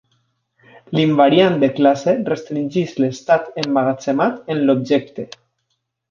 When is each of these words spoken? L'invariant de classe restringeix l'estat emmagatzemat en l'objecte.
L'invariant 0.99 1.57
de 1.65 1.69
classe 1.81 2.15
restringeix 2.31 2.95
l'estat 3.03 3.59
emmagatzemat 3.65 4.41
en 4.55 4.63
l'objecte. 4.71 5.27